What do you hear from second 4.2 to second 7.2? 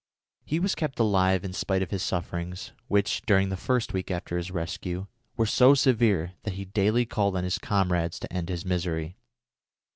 his rescue, were so severe that he daily